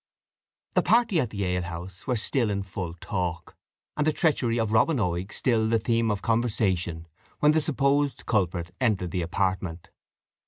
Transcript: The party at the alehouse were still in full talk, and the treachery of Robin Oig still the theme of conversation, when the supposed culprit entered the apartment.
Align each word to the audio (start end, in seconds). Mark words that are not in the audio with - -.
The 0.73 0.81
party 0.81 1.19
at 1.19 1.29
the 1.29 1.45
alehouse 1.45 2.07
were 2.07 2.15
still 2.15 2.49
in 2.49 2.63
full 2.63 2.95
talk, 2.95 3.55
and 3.95 4.07
the 4.07 4.11
treachery 4.11 4.59
of 4.59 4.71
Robin 4.71 4.97
Oig 4.99 5.31
still 5.31 5.67
the 5.69 5.77
theme 5.77 6.09
of 6.09 6.23
conversation, 6.23 7.05
when 7.39 7.51
the 7.51 7.61
supposed 7.61 8.25
culprit 8.25 8.73
entered 8.79 9.11
the 9.11 9.21
apartment. 9.21 9.91